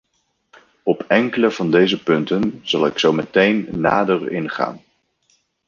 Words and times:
Op 0.83 1.03
enkele 1.07 1.51
van 1.51 1.71
deze 1.71 2.03
punten 2.03 2.59
zal 2.63 2.85
ik 2.85 2.99
zo 2.99 3.13
meteen 3.13 3.67
nader 3.71 4.31
ingaan. 4.31 4.81